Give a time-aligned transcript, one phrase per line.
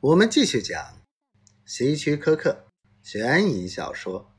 [0.00, 1.02] 我们继续讲
[1.66, 2.68] 希区柯克
[3.02, 4.30] 悬疑小说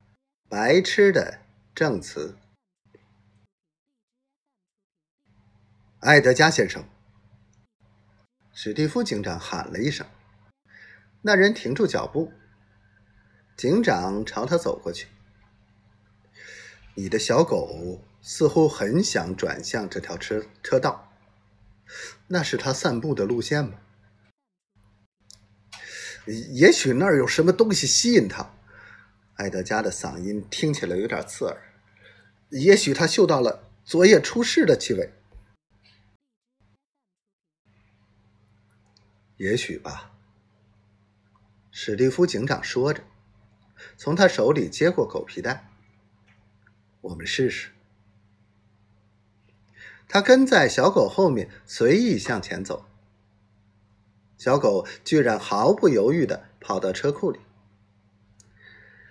[0.48, 1.42] 《白痴的
[1.76, 2.36] 证词》。
[6.00, 6.84] 艾德加先生，
[8.52, 10.04] 史蒂夫警长喊了一声，
[11.22, 12.32] 那人停住脚步。
[13.56, 15.06] 警长朝他走过去。
[16.96, 21.12] 你的小狗似乎很想转向这条车车道，
[22.26, 23.78] 那是它散步的路线吗？
[26.26, 28.54] 也许那儿有什么东西吸引他。
[29.34, 31.56] 艾德加的嗓音听起来有点刺耳。
[32.50, 35.12] 也许他嗅到了昨夜出事的气味。
[39.36, 40.12] 也许吧。
[41.70, 43.02] 史蒂夫警长说着，
[43.96, 45.68] 从他手里接过狗皮袋。
[47.00, 47.70] 我们试试。
[50.08, 52.86] 他跟在小狗后面，随意向前走。
[54.36, 57.40] 小狗居然毫不犹豫的跑到车库里。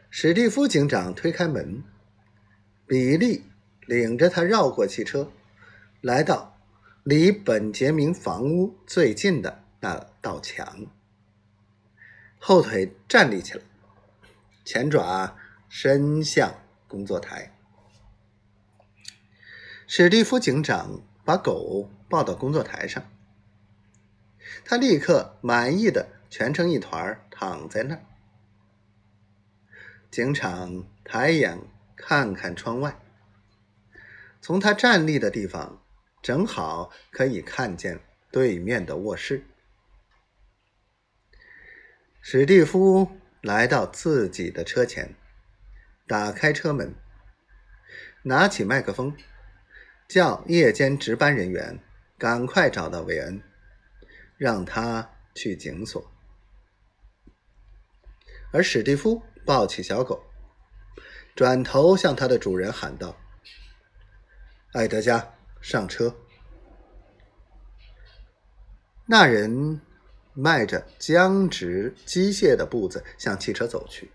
[0.09, 1.83] 史蒂夫警长推开门，
[2.85, 3.43] 比利
[3.87, 5.31] 领着他绕过汽车，
[6.01, 6.57] 来到
[7.03, 10.85] 离本杰明房屋最近的那道墙，
[12.37, 13.63] 后腿站立起来，
[14.63, 15.35] 前爪
[15.67, 16.53] 伸向
[16.87, 17.57] 工作台。
[19.87, 23.03] 史蒂夫警长把狗抱到工作台上。
[24.65, 28.01] 他立刻满意的蜷成一团躺在那儿。
[30.11, 31.59] 警长抬眼
[31.95, 32.99] 看看窗外，
[34.41, 35.81] 从他站立的地方，
[36.21, 37.99] 正好可以看见
[38.31, 39.43] 对面的卧室。
[42.21, 43.07] 史蒂夫
[43.41, 45.15] 来到自己的车前，
[46.07, 46.93] 打开车门，
[48.23, 49.17] 拿起麦克风，
[50.07, 51.79] 叫夜间值班人员
[52.17, 53.41] 赶快找到韦恩。
[54.43, 56.11] 让他去警所，
[58.51, 60.21] 而史蒂夫抱起小狗，
[61.33, 63.15] 转头向他的主人喊道
[64.75, 66.13] ：“艾德加，上车。”
[69.07, 69.79] 那人
[70.33, 74.11] 迈着僵直机械的步子向汽车走去，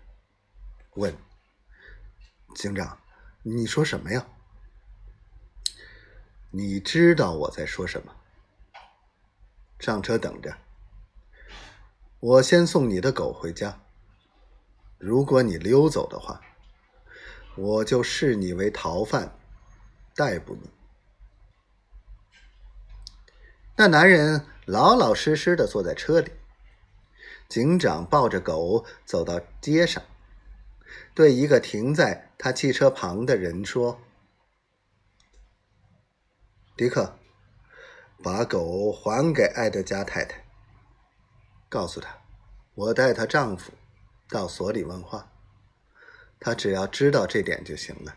[0.91, 1.11] 问
[2.53, 2.99] ：“警长，
[3.41, 4.27] 你说什么呀？
[6.51, 8.15] 你知道我在说什么？”
[9.79, 10.57] 上车等着，
[12.19, 13.81] 我先送你的狗回家。
[14.97, 16.41] 如果你溜走的话，
[17.55, 19.37] 我就视你为逃犯，
[20.13, 20.69] 逮捕你。
[23.77, 26.33] 那男人老老实实的坐在车里。
[27.47, 30.03] 警长抱着狗走到街上，
[31.15, 33.99] 对一个停在他汽车旁的人说
[36.77, 37.15] ：“迪克。”
[38.21, 40.43] 把狗还给艾德加太太，
[41.69, 42.09] 告诉她，
[42.75, 43.71] 我带她丈夫
[44.27, 45.31] 到所里问话，
[46.39, 48.15] 她只要知道这点就行了。